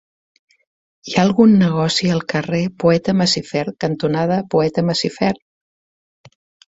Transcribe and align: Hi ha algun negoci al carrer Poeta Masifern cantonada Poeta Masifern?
Hi 1.09 1.13
ha 1.17 1.19
algun 1.27 1.51
negoci 1.57 2.07
al 2.13 2.23
carrer 2.33 2.61
Poeta 2.83 3.15
Masifern 3.19 3.75
cantonada 3.85 4.39
Poeta 4.55 4.85
Masifern? 4.89 5.45